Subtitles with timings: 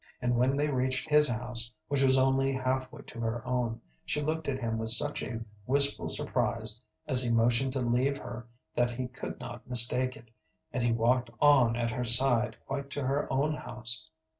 [0.19, 4.19] And when they reached his house, which was only half way to her own, she
[4.19, 8.89] looked at him with such a wistful surprise as he motioned to leave her that
[8.89, 10.31] he could not mistake it,
[10.73, 14.09] and he walked on at her side quite to her own house.